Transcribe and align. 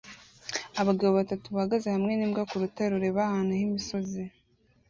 Abagabo 0.81 1.11
batatu 1.19 1.45
bahagaze 1.55 1.87
hamwe 1.95 2.11
n'imbwa 2.15 2.43
ku 2.49 2.55
rutare 2.61 2.89
rureba 2.91 3.21
ahantu 3.25 3.51
h'imisozi 3.59 4.23